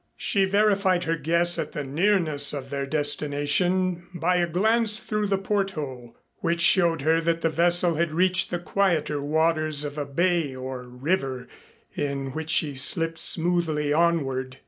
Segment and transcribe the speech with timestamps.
[0.17, 5.37] She verified her guess at the nearness of their destination by a glance through the
[5.37, 10.05] port hole, which showed her that the vessel had reached the quieter waters of a
[10.07, 11.47] bay or river
[11.95, 14.57] in which she slipped smoothly onward.